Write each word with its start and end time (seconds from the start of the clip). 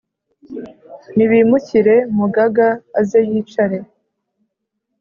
nibimukire 1.15 1.95
mugaga 2.17 2.67
aze 2.99 3.19
yicare 3.29 3.79